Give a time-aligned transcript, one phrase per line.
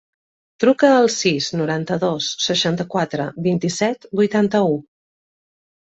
[0.61, 4.73] Truca al sis, noranta-dos, seixanta-quatre, vint-i-set, vuitanta-u.